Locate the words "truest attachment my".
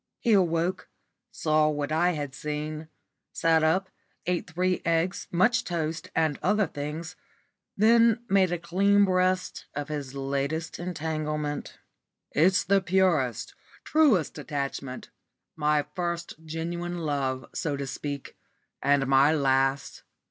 13.83-15.85